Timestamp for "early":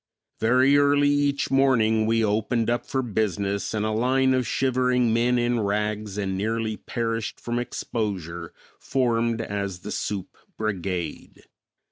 0.79-1.11